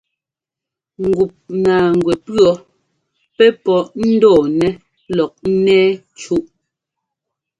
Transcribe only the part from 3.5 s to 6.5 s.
pɔ́ ńdɔɔ nɛ lɔk ńnɛ́ɛ cúꞌ.